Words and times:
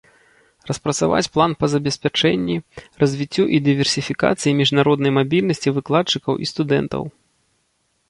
Распрацаваць 0.69 1.31
план 1.35 1.53
па 1.63 1.69
забеспячэнні, 1.73 2.57
развіццю 3.05 3.43
і 3.59 3.61
дыверсіфікацыі 3.69 4.57
міжнароднай 4.65 5.11
мабільнасці 5.21 5.77
выкладчыкаў 5.81 6.33
і 6.45 6.55
студэнтаў. 6.57 7.03